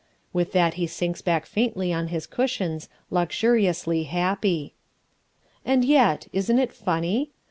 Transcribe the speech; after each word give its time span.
With 0.33 0.51
that 0.53 0.73
he 0.81 0.87
sinks 0.87 1.21
back 1.21 1.45
faintly 1.45 1.93
on 1.93 2.07
his 2.07 2.25
cushions, 2.25 2.89
luxuriously 3.11 4.05
happy. 4.05 4.73
And 5.63 5.85
yet, 5.85 6.27
isn't 6.33 6.57
it 6.57 6.73
funny? 6.73 7.29